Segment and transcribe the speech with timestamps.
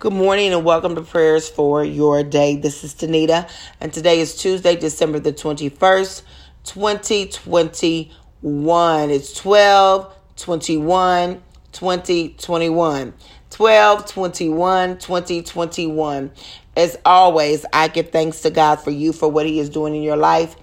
[0.00, 2.54] Good morning and welcome to prayers for your day.
[2.54, 6.22] This is Danita, and today is Tuesday, December the 21st,
[6.62, 9.10] 2021.
[9.10, 11.42] It's 12 21
[11.72, 13.14] 2021.
[13.50, 16.30] 12 21 2021.
[16.76, 20.02] As always, I give thanks to God for you for what He is doing in
[20.02, 20.54] your life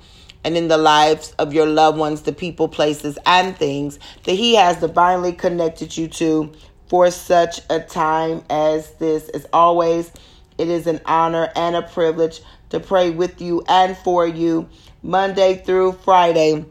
[0.45, 4.55] and in the lives of your loved ones, the people, places, and things that He
[4.55, 6.53] has divinely connected you to
[6.87, 9.29] for such a time as this.
[9.29, 10.11] As always,
[10.57, 14.69] it is an honor and a privilege to pray with you and for you
[15.01, 16.65] Monday through Friday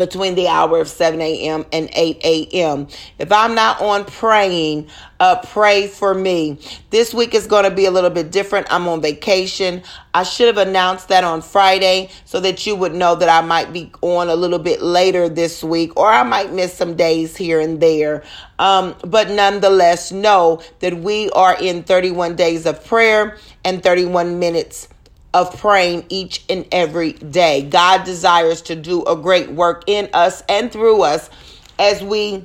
[0.00, 1.64] between the hour of 7 a.m.
[1.72, 2.88] and 8 a.m.
[3.20, 4.88] If I'm not on praying,
[5.20, 6.58] uh, pray for me.
[6.90, 8.66] This week is going to be a little bit different.
[8.72, 9.82] I'm on vacation.
[10.12, 13.72] I should have announced that on Friday so that you would know that I might
[13.72, 17.60] be on a little bit later this week or I might miss some days here
[17.60, 18.24] and there.
[18.58, 24.88] Um, but nonetheless, know that we are in 31 days of prayer and 31 minutes
[25.32, 27.62] of praying each and every day.
[27.62, 31.30] God desires to do a great work in us and through us
[31.78, 32.44] as we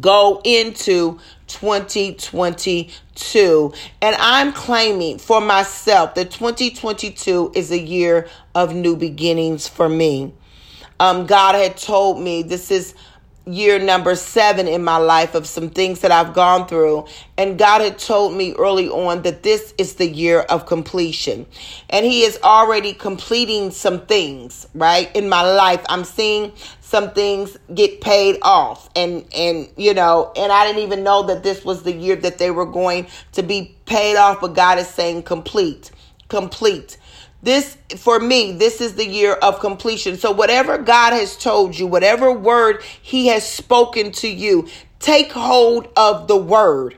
[0.00, 3.72] go into 2022.
[4.02, 10.34] And I'm claiming for myself that 2022 is a year of new beginnings for me.
[10.98, 12.94] Um, God had told me this is
[13.46, 17.06] year number seven in my life of some things that I've gone through.
[17.38, 21.46] And God had told me early on that this is the year of completion.
[21.88, 25.14] And He is already completing some things, right?
[25.14, 28.90] In my life, I'm seeing some things get paid off.
[28.96, 32.38] And, and, you know, and I didn't even know that this was the year that
[32.38, 34.40] they were going to be paid off.
[34.40, 35.92] But God is saying complete,
[36.28, 36.98] complete.
[37.46, 40.16] This, for me, this is the year of completion.
[40.16, 44.66] So, whatever God has told you, whatever word He has spoken to you,
[44.98, 46.96] take hold of the word.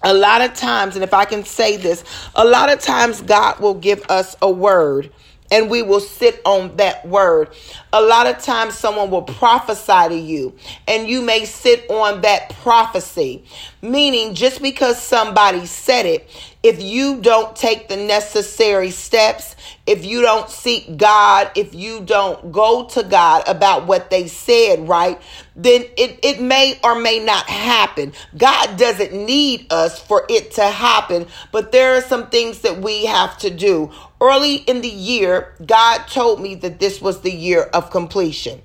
[0.00, 2.04] A lot of times, and if I can say this,
[2.36, 5.10] a lot of times God will give us a word
[5.52, 7.50] and we will sit on that word.
[7.92, 10.56] A lot of times, someone will prophesy to you,
[10.88, 13.44] and you may sit on that prophecy.
[13.82, 20.22] Meaning, just because somebody said it, if you don't take the necessary steps, if you
[20.22, 25.20] don't seek God, if you don't go to God about what they said, right,
[25.56, 28.12] then it, it may or may not happen.
[28.36, 33.06] God doesn't need us for it to happen, but there are some things that we
[33.06, 33.90] have to do.
[34.20, 38.62] Early in the year, God told me that this was the year of completion.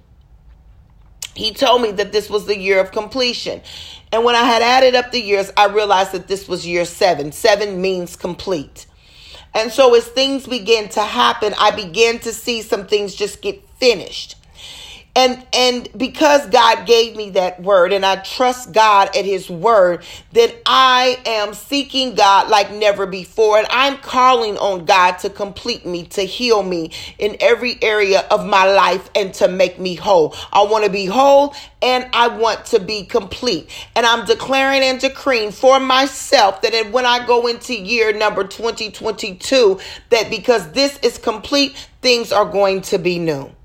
[1.33, 3.61] He told me that this was the year of completion.
[4.11, 7.31] And when I had added up the years, I realized that this was year seven.
[7.31, 8.85] Seven means complete.
[9.53, 13.67] And so as things began to happen, I began to see some things just get
[13.77, 14.36] finished
[15.17, 20.05] and and because God gave me that word and I trust God at his word
[20.33, 23.57] that I am seeking God like never before.
[23.57, 28.45] And I'm calling on God to complete me to heal me in every area of
[28.45, 30.35] my life and to make me whole.
[30.53, 33.71] I want to be whole and I want to be complete.
[33.95, 39.79] And I'm declaring and decreeing for myself that when I go into year number 2022
[40.11, 43.56] that because this is complete things are going to be new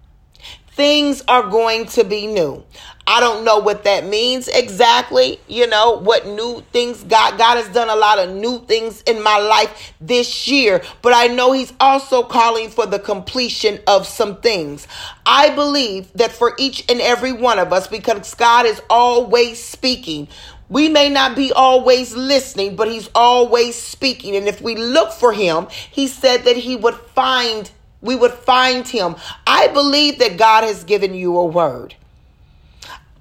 [0.74, 2.64] things are going to be new.
[3.06, 7.68] I don't know what that means exactly, you know, what new things God God has
[7.68, 11.72] done a lot of new things in my life this year, but I know he's
[11.80, 14.86] also calling for the completion of some things.
[15.26, 20.28] I believe that for each and every one of us because God is always speaking.
[20.68, 24.36] We may not be always listening, but he's always speaking.
[24.36, 27.70] And if we look for him, he said that he would find
[28.02, 29.16] we would find him.
[29.46, 31.94] I believe that God has given you a word.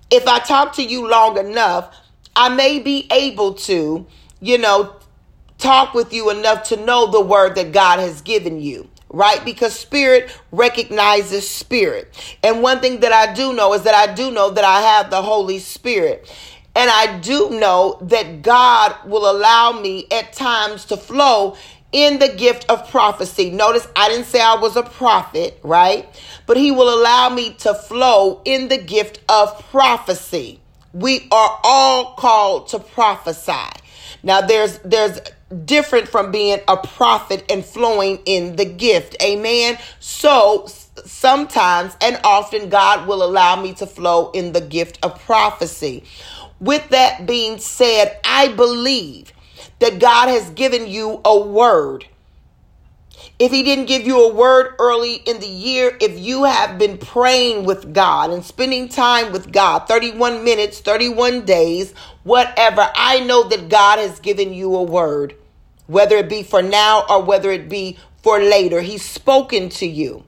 [0.10, 1.96] If I talk to you long enough,
[2.36, 4.06] I may be able to,
[4.42, 4.96] you know,
[5.58, 9.44] talk with you enough to know the word that God has given you right?
[9.44, 12.14] Because spirit recognizes spirit.
[12.44, 15.10] And one thing that I do know is that I do know that I have
[15.10, 16.32] the Holy Spirit.
[16.76, 21.58] And I do know that God will allow me at times to flow
[21.92, 23.50] in the gift of prophecy.
[23.50, 26.08] Notice I didn't say I was a prophet, right?
[26.46, 30.60] But he will allow me to flow in the gift of prophecy.
[30.94, 33.80] We are all called to prophesy.
[34.24, 35.20] Now there's there's
[35.66, 39.16] different from being a prophet and flowing in the gift.
[39.22, 39.78] Amen.
[40.00, 40.68] So
[41.06, 46.04] sometimes and often God will allow me to flow in the gift of prophecy.
[46.60, 49.31] With that being said, I believe
[49.82, 52.06] that God has given you a word.
[53.40, 56.98] if he didn't give you a word early in the year, if you have been
[56.98, 61.94] praying with God and spending time with God, 31 minutes, 31 days,
[62.24, 65.36] whatever, I know that God has given you a word,
[65.88, 68.82] whether it be for now or whether it be for later.
[68.82, 70.24] He's spoken to you.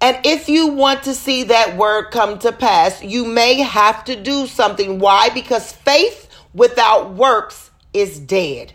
[0.00, 4.16] And if you want to see that word come to pass, you may have to
[4.16, 4.98] do something.
[4.98, 5.28] Why?
[5.28, 8.72] Because faith without works is dead.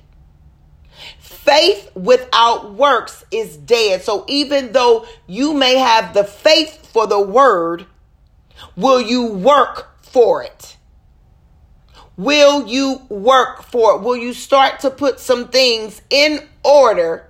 [1.20, 4.02] Faith without works is dead.
[4.02, 7.86] So even though you may have the faith for the word,
[8.76, 10.78] will you work for it?
[12.18, 14.02] Will you work for it?
[14.02, 17.28] Will you start to put some things in order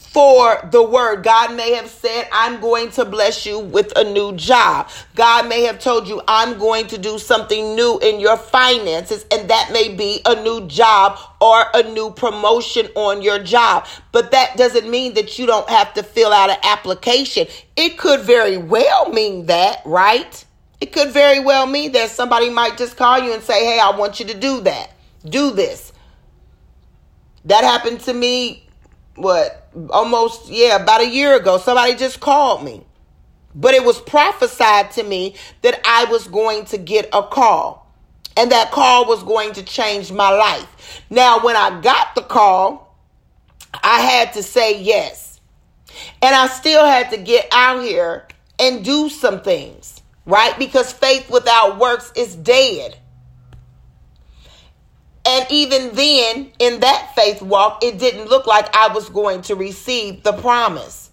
[0.00, 1.22] for the word.
[1.22, 4.88] God may have said, I'm going to bless you with a new job.
[5.14, 9.48] God may have told you, I'm going to do something new in your finances, and
[9.50, 13.86] that may be a new job or a new promotion on your job.
[14.10, 17.46] But that doesn't mean that you don't have to fill out an application.
[17.76, 20.44] It could very well mean that, right?
[20.80, 23.96] It could very well mean that somebody might just call you and say, Hey, I
[23.96, 24.92] want you to do that.
[25.24, 25.92] Do this.
[27.44, 28.66] That happened to me
[29.20, 32.84] what almost yeah about a year ago somebody just called me.
[33.54, 37.92] But it was prophesied to me that i was going to get a call
[38.36, 41.02] and that call was going to change my life.
[41.10, 42.96] Now when i got the call
[43.82, 45.40] i had to say yes.
[46.22, 48.26] And i still had to get out here
[48.58, 50.58] and do some things right?
[50.58, 52.96] Because faith without works is dead
[55.30, 59.54] and even then, in that faith walk, it didn't look like I was going to
[59.54, 61.10] receive the promise.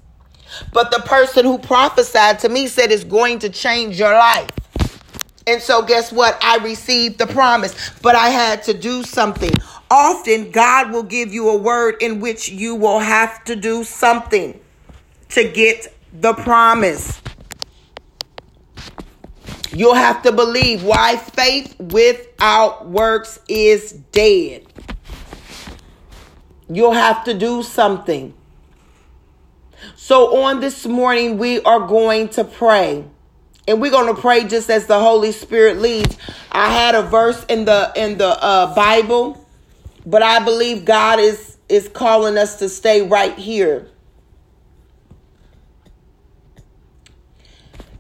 [0.74, 4.50] But the person who prophesied to me said it's going to change your life.
[5.46, 6.36] And so, guess what?
[6.44, 9.54] I received the promise, but I had to do something.
[9.92, 14.60] Often, God will give you a word in which you will have to do something
[15.30, 17.22] to get the promise.
[19.74, 24.66] You'll have to believe why faith without works is dead.
[26.70, 28.34] You'll have to do something.
[29.96, 33.06] So, on this morning, we are going to pray.
[33.68, 36.18] And we're going to pray just as the Holy Spirit leads.
[36.52, 39.46] I had a verse in the in the uh, Bible,
[40.06, 43.90] but I believe God is is calling us to stay right here.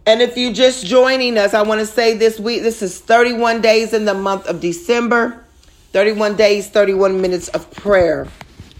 [0.07, 3.59] And if you're just joining us, I want to say this week, this is 31
[3.59, 5.43] days in the month of December,
[5.91, 8.25] 31 days, 31 minutes of prayer.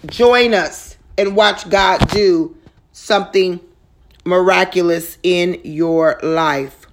[0.06, 2.56] Join us and watch God do
[2.94, 3.60] something
[4.24, 6.87] miraculous in your life.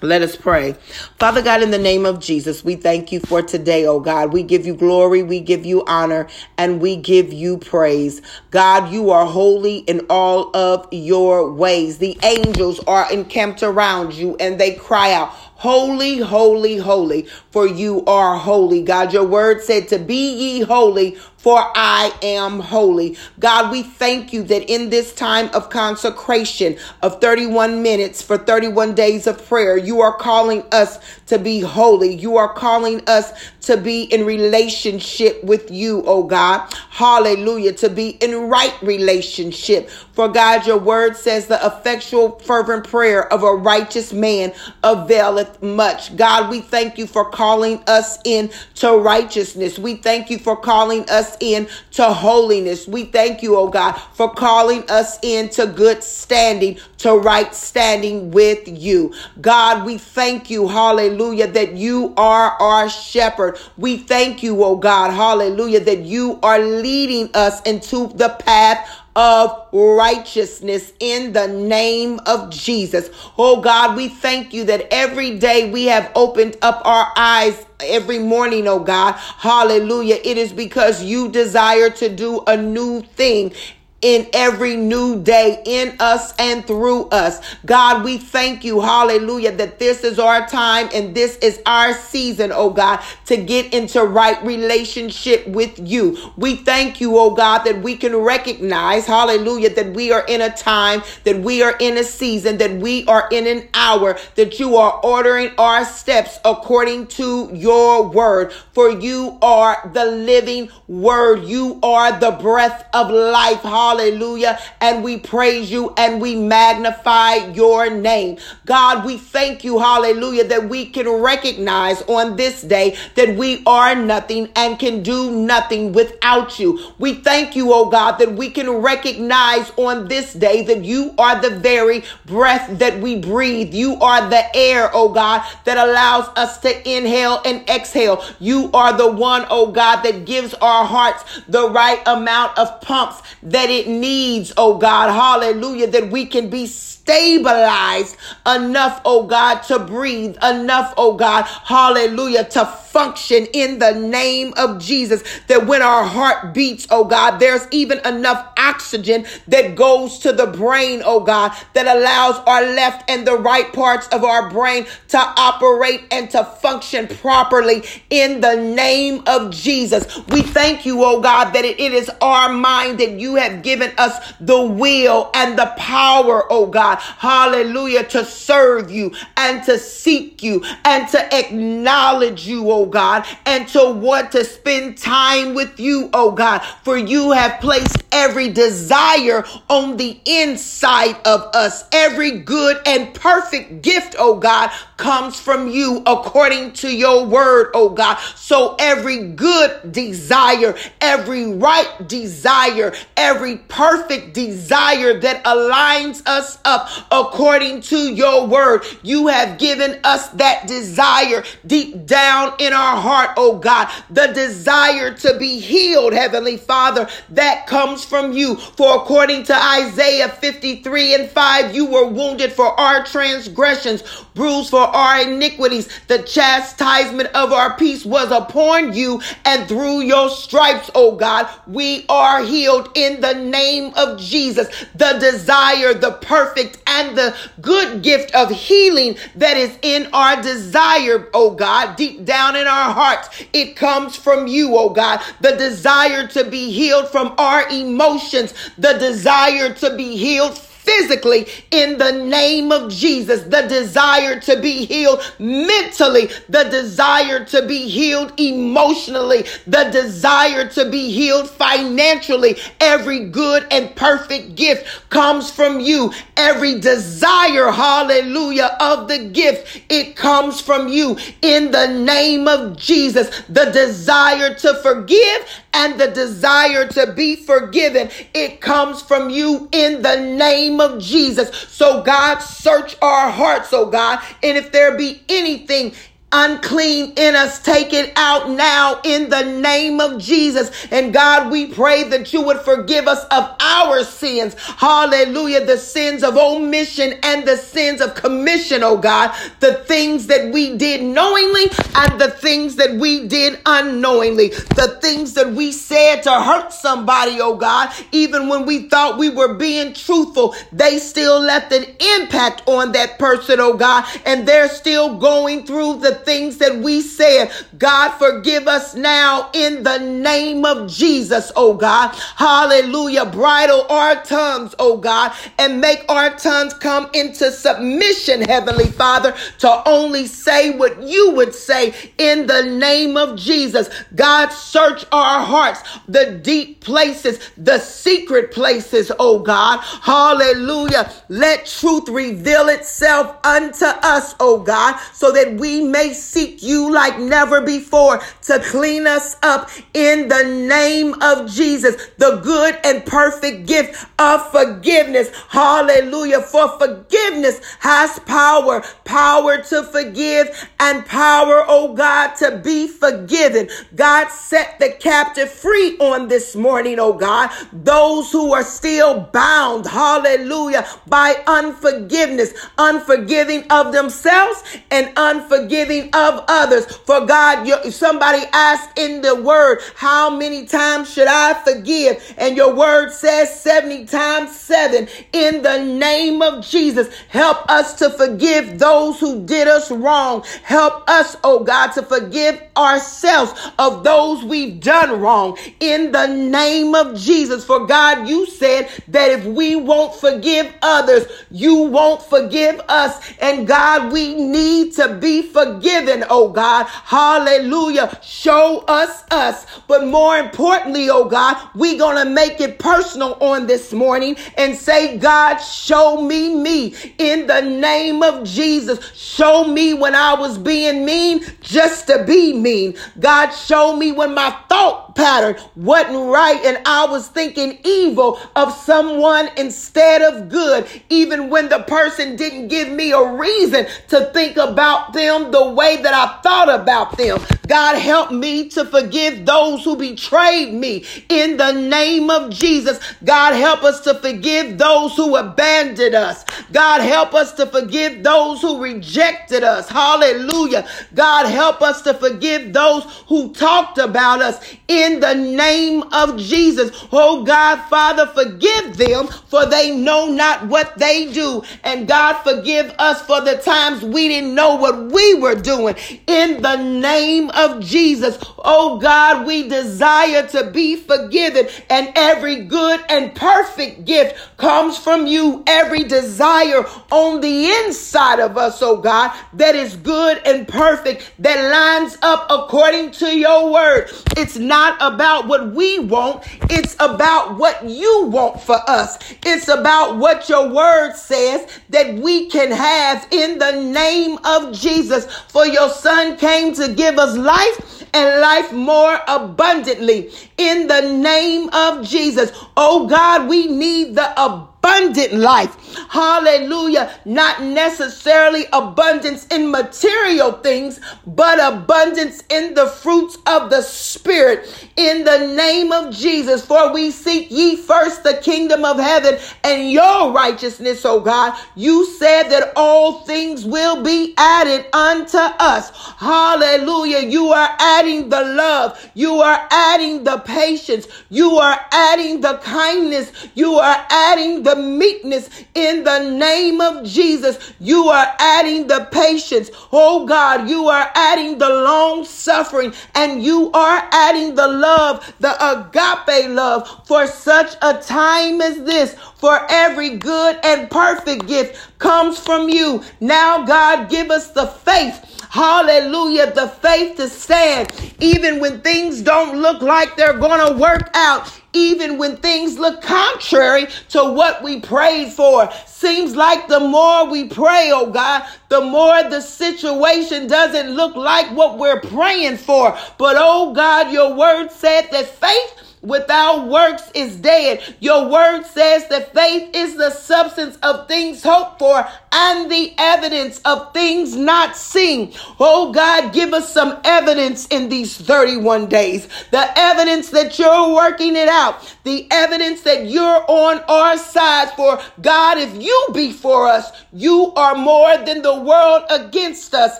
[0.00, 0.74] Let us pray.
[1.18, 4.32] Father God, in the name of Jesus, we thank you for today, oh God.
[4.32, 8.22] We give you glory, we give you honor, and we give you praise.
[8.52, 11.98] God, you are holy in all of your ways.
[11.98, 18.04] The angels are encamped around you and they cry out, Holy, holy, holy, for you
[18.04, 18.80] are holy.
[18.80, 23.16] God, your word said to be ye holy, for I am holy.
[23.38, 28.94] God, we thank you that in this time of consecration of 31 minutes for 31
[28.94, 32.14] days of prayer, you are calling us to be holy.
[32.14, 33.32] You are calling us
[33.62, 36.72] to be in relationship with you, oh God.
[36.90, 37.72] Hallelujah.
[37.74, 39.90] To be in right relationship.
[39.90, 44.52] For God, your word says the effectual, fervent prayer of a righteous man
[44.82, 46.16] availeth much.
[46.16, 49.78] God, we thank you for calling us in to righteousness.
[49.78, 52.86] We thank you for calling us in to holiness.
[52.86, 58.66] We thank you, oh God, for calling us into good standing, to right standing with
[58.66, 59.14] you.
[59.40, 63.58] God, we thank you, hallelujah, that you are our shepherd.
[63.76, 69.66] We thank you, oh God, hallelujah, that you are leading us into the path of
[69.72, 73.10] righteousness in the name of Jesus.
[73.36, 78.18] Oh God, we thank you that every day we have opened up our eyes every
[78.20, 79.12] morning, oh God.
[79.12, 80.20] Hallelujah.
[80.22, 83.52] It is because you desire to do a new thing
[84.00, 87.40] in every new day in us and through us.
[87.66, 92.52] God, we thank you, hallelujah, that this is our time and this is our season,
[92.52, 96.16] oh God, to get into right relationship with you.
[96.36, 100.50] We thank you, oh God, that we can recognize, hallelujah, that we are in a
[100.50, 104.76] time, that we are in a season, that we are in an hour, that you
[104.76, 108.52] are ordering our steps according to your word.
[108.72, 111.42] For you are the living word.
[111.42, 113.62] You are the breath of life.
[113.62, 118.36] Hallelujah hallelujah, and we praise you and we magnify your name.
[118.66, 123.94] God, we thank you, hallelujah, that we can recognize on this day that we are
[123.94, 126.78] nothing and can do nothing without you.
[126.98, 131.40] We thank you, oh God, that we can recognize on this day that you are
[131.40, 133.72] the very breath that we breathe.
[133.72, 138.22] You are the air, oh God, that allows us to inhale and exhale.
[138.38, 143.22] You are the one, oh God, that gives our hearts the right amount of pumps
[143.42, 145.12] that it needs, oh God.
[145.12, 145.86] Hallelujah.
[145.86, 146.66] That we can be
[147.08, 148.16] stabilized
[148.46, 152.66] enough, oh God, to breathe, enough, oh God, hallelujah, to
[152.98, 155.22] function in the name of Jesus.
[155.46, 160.48] That when our heart beats, oh God, there's even enough oxygen that goes to the
[160.48, 165.18] brain, oh God, that allows our left and the right parts of our brain to
[165.18, 170.18] operate and to function properly in the name of Jesus.
[170.30, 174.32] We thank you, oh God, that it, is our mind that you have given us
[174.40, 180.64] the will and the power, oh God, hallelujah, to serve you and to seek you
[180.84, 186.32] and to acknowledge you, oh God, and to want to spend time with you, oh
[186.32, 191.84] God, for you have placed every desire on the inside of us.
[191.92, 197.90] Every good and perfect gift, oh God, comes from you according to your word, oh
[197.90, 198.18] God.
[198.34, 207.82] So every good desire, every right desire, every perfect desire that aligns us up according
[207.82, 208.84] to your word.
[209.02, 215.14] You have given us that desire deep down in our heart, oh God, the desire
[215.14, 218.56] to be healed, Heavenly Father, that comes from you.
[218.56, 224.02] For according to Isaiah 53 and 5, you were wounded for our transgressions,
[224.34, 225.88] bruised for our iniquities.
[226.08, 232.04] The chastisement of our peace was upon you, and through your stripes, oh God, we
[232.10, 234.68] are healed in the name of Jesus.
[234.94, 241.30] The desire, the perfect and the good gift of healing that is in our desire,
[241.32, 243.44] oh God, deep down in our hearts.
[243.52, 245.20] It comes from you, oh God.
[245.40, 251.98] The desire to be healed from our emotions, the desire to be healed physically in
[251.98, 253.42] the name of Jesus.
[253.42, 260.90] The desire to be healed mentally, the desire to be healed emotionally, the desire to
[260.90, 262.56] be healed financially.
[262.80, 266.12] Every good and perfect gift comes from you.
[266.36, 273.42] Every desire, hallelujah, of the gift, it comes from you in the name of Jesus.
[273.48, 280.02] The desire to forgive and the desire to be forgiven, it comes from you in
[280.02, 281.54] the name of Jesus.
[281.56, 284.20] So, God, search our hearts, oh God.
[284.42, 285.94] And if there be anything
[286.32, 287.62] unclean in us.
[287.62, 290.86] Take it out now in the name of Jesus.
[290.90, 294.54] And God, we pray that you would forgive us of our sins.
[294.58, 295.64] Hallelujah.
[295.64, 299.34] The sins of omission and the sins of commission, oh God.
[299.60, 304.48] The things that we did knowingly and the things that we did unknowingly.
[304.48, 307.92] The things that we said to hurt somebody, oh God.
[308.12, 311.84] Even when we thought we were being truthful, they still left an
[312.18, 314.04] impact on that person, oh God.
[314.26, 317.50] And they're still going through the things that we said.
[317.78, 322.14] God, forgive us now in the name of Jesus, oh God.
[322.36, 323.26] Hallelujah.
[323.26, 329.88] Bridle our tongues, oh God, and make our tongues come into submission, Heavenly Father, to
[329.88, 333.88] only say what you would say in the name of Jesus.
[334.14, 339.80] God, search our hearts, the deep places, the secret places, oh God.
[340.02, 341.10] Hallelujah.
[341.28, 347.18] Let truth reveal itself unto us, oh God, so that we may seek you like
[347.18, 353.66] never before to clean us up in the name of Jesus, the good and perfect
[353.66, 355.30] gift of forgiveness.
[355.48, 356.42] Hallelujah.
[356.42, 363.68] For forgiveness has power, power to forgive and power, oh God, to be forgiven.
[363.94, 367.50] God set the captive free on this morning, oh God.
[367.72, 376.86] Those who are still bound, hallelujah, by unforgiveness, unforgiving of themselves and unforgiving of others.
[376.98, 382.34] For God, somebody asked in the word, how many times should I forgive?
[382.36, 385.08] And your word says 70 times seven.
[385.32, 390.44] In the name of Jesus, help us to forgive those who did us wrong.
[390.62, 395.58] Help us, oh God, to forgive ourselves of those we've done wrong.
[395.80, 397.64] In the name of Jesus.
[397.64, 403.32] For God, you said that if we won't forgive others, you won't forgive us.
[403.40, 406.86] And God, we need to be forgiven forgiven, oh God.
[406.86, 408.18] Hallelujah.
[408.22, 409.66] Show us us.
[409.86, 414.76] But more importantly, oh God, we going to make it personal on this morning and
[414.76, 418.98] say, God, show me me in the name of Jesus.
[419.14, 422.96] Show me when I was being mean just to be mean.
[423.18, 428.72] God, show me when my thought pattern wasn't right and I was thinking evil of
[428.72, 434.56] someone instead of good, even when the person didn't give me a reason to think
[434.56, 437.40] about them the way that I thought about them.
[437.66, 442.98] God, help me to forgive those who betrayed me in the name of Jesus.
[443.24, 446.44] God, help us to forgive those who abandoned us.
[446.72, 449.88] God, help us to forgive those who rejected us.
[449.88, 450.88] Hallelujah.
[451.14, 457.06] God, help us to forgive those who talked about us in the name of Jesus.
[457.10, 461.62] Oh God, Father, forgive them for they know not what they do.
[461.82, 465.96] And God, forgive us for the times we didn't know what we were doing
[466.26, 468.38] in the name of Jesus.
[468.58, 475.26] Oh God, we desire to be forgiven and every good and perfect gift comes from
[475.26, 475.64] you.
[475.66, 481.70] Every desire on the inside of us, oh God, that is good and perfect, that
[481.70, 484.10] lines up according to your word.
[484.36, 486.44] It's not about what we want.
[486.70, 489.18] It's about what you want for us.
[489.44, 495.26] It's about what your word says that we can have in the name of Jesus.
[495.48, 501.68] For your son came to give us life and life more abundantly in the name
[501.72, 502.52] of Jesus.
[502.76, 505.76] Oh God, we need the abundance abundant life.
[506.08, 507.12] Hallelujah.
[507.24, 514.88] Not necessarily abundance in material things, but abundance in the fruits of the Spirit.
[514.96, 519.90] In the name of Jesus, for we seek ye first the kingdom of heaven and
[519.90, 521.58] your righteousness, oh God.
[521.74, 525.90] You said that all things will be added unto us.
[526.16, 527.28] Hallelujah.
[527.28, 528.98] You are adding the love.
[529.14, 531.06] You are adding the patience.
[531.28, 533.32] You are adding the kindness.
[533.54, 537.72] You are adding the meekness in the name of Jesus.
[537.80, 539.70] You are adding the patience.
[539.92, 545.54] Oh God, you are adding the long suffering and you are adding the love, the
[545.72, 549.14] agape love for such a time as this.
[549.36, 553.02] For every good and perfect gift comes from you.
[553.20, 556.52] Now, God, give us the faith Hallelujah.
[556.52, 561.52] The faith to stand even when things don't look like they're going to work out
[561.72, 565.70] even when things look contrary to what we prayed for.
[565.86, 571.50] Seems like the more we pray, oh God, the more the situation doesn't look like
[571.54, 572.96] what we're praying for.
[573.18, 577.82] But oh God, your word said that faith without works is dead.
[578.00, 583.60] Your word says that faith is the substance of things hoped for and the evidence
[583.64, 585.32] of things not seen.
[585.58, 589.28] Oh God, give us some evidence in these 31 days.
[589.50, 591.96] The evidence that you're working it out.
[592.04, 597.52] The evidence that you're on our side for God, if you be for us, you
[597.54, 599.98] are more than the world against us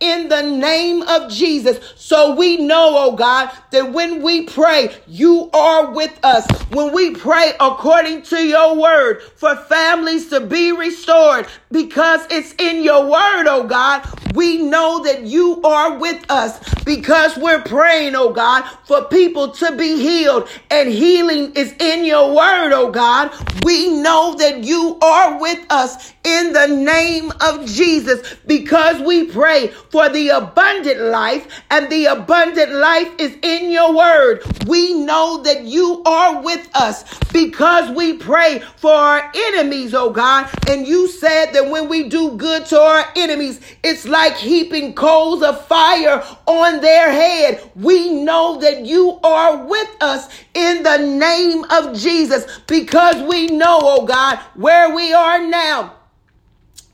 [0.00, 1.78] in the name of Jesus.
[1.96, 5.59] So we know, oh God, that when we pray, you are
[5.92, 6.46] with us.
[6.70, 12.82] When we pray according to your word for families to be restored because it's in
[12.82, 18.32] your word, oh God, we know that you are with us because we're praying, oh
[18.32, 23.30] God, for people to be healed and healing is in your word, oh God.
[23.64, 29.68] We know that you are with us in the name of Jesus because we pray
[29.68, 34.42] for the abundant life and the abundant life is in your word.
[34.66, 40.50] We know that you are with us because we pray for our enemies, oh God.
[40.68, 45.42] And you said that when we do good to our enemies, it's like heaping coals
[45.42, 47.70] of fire on their head.
[47.76, 53.78] We know that you are with us in the name of Jesus because we know,
[53.82, 55.99] oh God, where we are now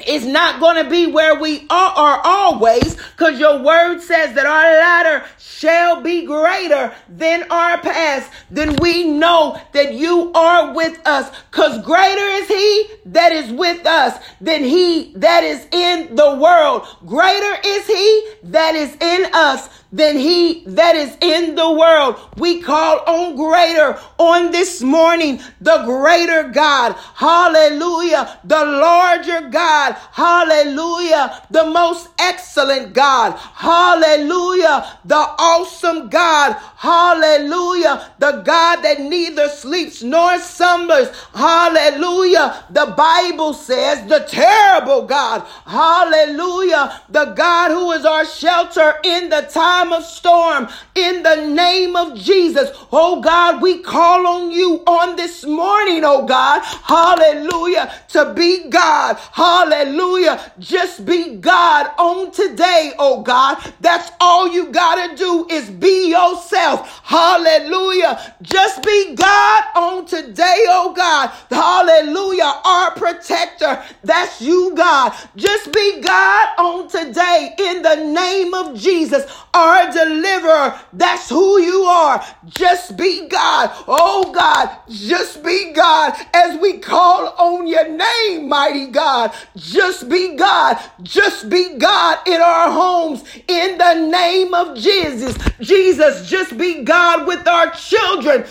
[0.01, 4.45] it's not going to be where we are, are always because your word says that
[4.45, 8.31] our latter shall be greater than our past.
[8.51, 13.87] Then we know that you are with us because greater is he that is with
[13.87, 16.87] us than he that is in the world.
[17.07, 22.17] Greater is he that is in us than he that is in the world.
[22.37, 26.93] We call on greater on this morning, the greater God.
[27.15, 28.39] Hallelujah.
[28.45, 29.95] The larger God.
[30.13, 31.43] Hallelujah.
[31.51, 33.39] The most excellent God.
[33.39, 34.99] Hallelujah.
[35.05, 36.57] The awesome God.
[36.77, 38.13] Hallelujah.
[38.19, 41.09] The God that neither sleeps nor slumbers.
[41.35, 42.65] Hallelujah.
[42.71, 45.47] The Bible says the terrible God.
[45.65, 47.01] Hallelujah.
[47.09, 50.69] The God who is our shelter in the time of storm.
[50.95, 52.69] In the name of Jesus.
[52.93, 56.63] Oh God, we call on you on this morning, oh God.
[56.63, 57.91] Hallelujah.
[58.09, 59.17] To be God.
[59.33, 60.53] Hallelujah.
[60.59, 63.57] Just be God on today, oh God.
[63.81, 66.66] That's all you got to do is be yourself.
[67.05, 68.35] Hallelujah.
[68.43, 71.31] Just be God on today, oh God.
[71.51, 72.61] Hallelujah.
[72.65, 73.83] Our protector.
[74.03, 75.13] That's you, God.
[75.37, 79.25] Just be God on today in the name of Jesus,
[79.55, 80.79] our deliverer.
[80.93, 82.25] That's who you are.
[82.47, 83.71] Just be God.
[83.87, 89.33] Oh God, just be God as we call on your name, mighty God.
[89.57, 90.79] Just be God.
[91.03, 95.37] Just be God in our homes in the name of Jesus.
[95.61, 98.45] Jesus, just be God with our children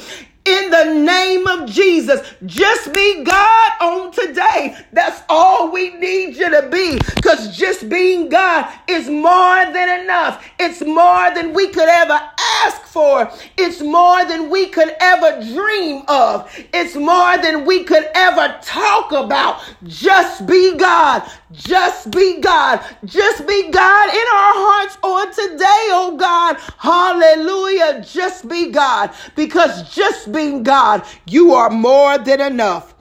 [0.46, 2.22] in the name of Jesus.
[2.46, 4.78] Just be God on today.
[4.94, 7.00] That's all we need you to be.
[7.16, 10.48] Because just being God is more than enough.
[10.60, 12.20] It's more than we could ever
[12.64, 13.32] ask for.
[13.58, 16.50] It's more than we could ever dream of.
[16.74, 19.62] It's more than we could ever talk about.
[19.84, 21.24] Just be God.
[21.52, 22.84] Just be God.
[23.06, 26.58] Just be God in our hearts on today, oh God.
[26.78, 28.02] Hallelujah.
[28.06, 29.12] Just be God.
[29.36, 32.94] Because just being God, you are more than enough.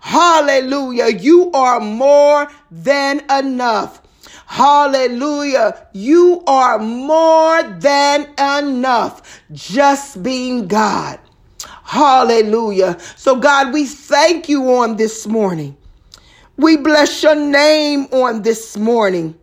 [0.00, 1.08] Hallelujah.
[1.08, 4.02] You are more than enough.
[4.46, 5.86] Hallelujah.
[5.92, 9.42] You are more than enough.
[9.52, 11.18] Just being God.
[11.84, 12.98] Hallelujah.
[13.16, 15.76] So, God, we thank you on this morning.
[16.56, 19.38] We bless your name on this morning.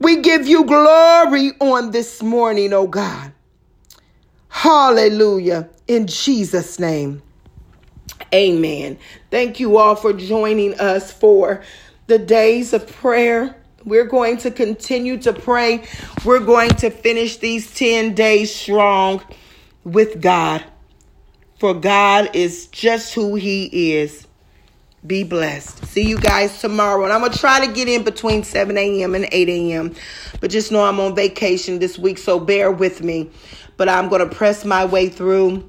[0.00, 3.32] We give you glory on this morning, oh God.
[4.48, 5.68] Hallelujah.
[5.86, 7.22] In Jesus' name.
[8.34, 8.98] Amen.
[9.30, 11.62] Thank you all for joining us for
[12.06, 13.56] the days of prayer.
[13.84, 15.84] We're going to continue to pray.
[16.24, 19.22] We're going to finish these 10 days strong
[19.84, 20.64] with God.
[21.58, 24.27] For God is just who He is.
[25.08, 25.86] Be blessed.
[25.86, 27.02] See you guys tomorrow.
[27.02, 29.14] And I'm going to try to get in between 7 a.m.
[29.14, 29.94] and 8 a.m.
[30.38, 33.30] But just know I'm on vacation this week, so bear with me.
[33.78, 35.68] But I'm going to press my way through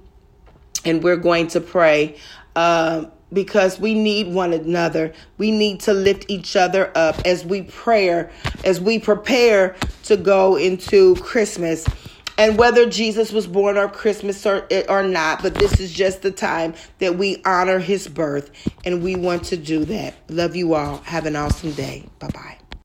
[0.84, 2.18] and we're going to pray.
[2.54, 5.14] Uh, because we need one another.
[5.38, 8.28] We need to lift each other up as we pray,
[8.66, 11.86] as we prepare to go into Christmas
[12.40, 16.32] and whether Jesus was born on Christmas or, or not, but this is just the
[16.32, 18.50] time that we honor his birth,
[18.86, 20.16] and we want to do that.
[20.30, 21.00] Love you all.
[21.00, 22.06] Have an awesome day.
[22.20, 22.59] Bye bye.